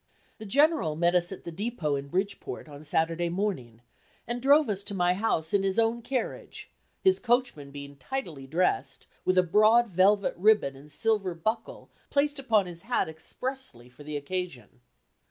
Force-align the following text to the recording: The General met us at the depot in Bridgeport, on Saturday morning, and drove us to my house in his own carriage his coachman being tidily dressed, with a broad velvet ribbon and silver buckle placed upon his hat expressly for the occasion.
The 0.39 0.47
General 0.47 0.95
met 0.95 1.13
us 1.13 1.31
at 1.31 1.43
the 1.43 1.51
depot 1.51 1.95
in 1.95 2.07
Bridgeport, 2.07 2.67
on 2.67 2.83
Saturday 2.83 3.29
morning, 3.29 3.81
and 4.25 4.41
drove 4.41 4.67
us 4.67 4.81
to 4.85 4.95
my 4.95 5.13
house 5.13 5.53
in 5.53 5.61
his 5.61 5.77
own 5.77 6.01
carriage 6.01 6.71
his 7.03 7.19
coachman 7.19 7.69
being 7.69 7.97
tidily 7.97 8.47
dressed, 8.47 9.05
with 9.25 9.37
a 9.37 9.43
broad 9.43 9.89
velvet 9.91 10.33
ribbon 10.35 10.75
and 10.75 10.91
silver 10.91 11.35
buckle 11.35 11.91
placed 12.09 12.39
upon 12.39 12.65
his 12.65 12.81
hat 12.81 13.07
expressly 13.09 13.89
for 13.89 14.03
the 14.03 14.17
occasion. 14.17 14.81